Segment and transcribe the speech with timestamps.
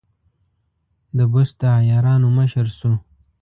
[1.17, 2.93] د بست د عیارانو مشر شو.